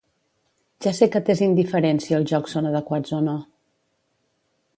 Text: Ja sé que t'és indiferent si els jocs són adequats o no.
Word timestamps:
Ja 0.85 0.93
sé 0.99 1.07
que 1.15 1.21
t'és 1.27 1.43
indiferent 1.49 2.01
si 2.07 2.17
els 2.21 2.33
jocs 2.33 2.57
són 2.59 2.71
adequats 2.71 3.15
o 3.19 3.21
no. 3.31 3.37